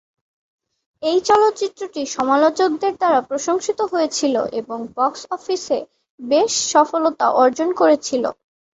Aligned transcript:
এই 1.03 1.19
চলচ্চিত্রটি 1.29 2.01
সমালোচকদের 2.15 2.93
দ্বারা 2.95 3.19
প্রশংসিত 3.29 3.79
হয়েছিল 3.91 4.35
এবং 4.59 4.77
বক্স 4.97 5.21
অফিসে 5.31 5.79
বেশ 6.19 6.51
সফলতা 6.73 7.27
অর্জন 7.41 7.69
করেছিল। 7.73 8.23